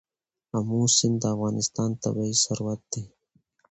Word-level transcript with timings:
آمو 0.57 0.81
سیند 0.95 1.17
د 1.21 1.23
افغانستان 1.35 1.89
طبعي 2.03 2.33
ثروت 2.43 2.81
دی. 2.91 3.03